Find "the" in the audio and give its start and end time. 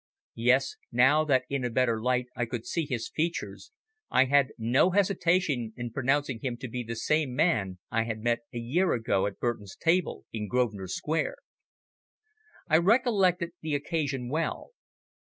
6.81-6.95, 13.61-13.75